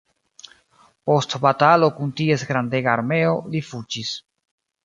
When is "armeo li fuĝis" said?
2.97-4.19